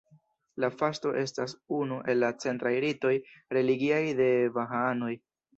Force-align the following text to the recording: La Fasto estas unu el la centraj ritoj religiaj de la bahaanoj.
La 0.63 0.69
Fasto 0.77 1.11
estas 1.23 1.53
unu 1.81 1.99
el 2.13 2.19
la 2.25 2.31
centraj 2.45 2.73
ritoj 2.89 3.13
religiaj 3.59 4.03
de 4.23 4.31
la 4.35 4.53
bahaanoj. 4.57 5.17